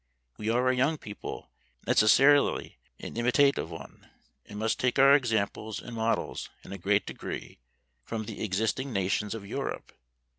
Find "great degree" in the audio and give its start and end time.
6.79-7.59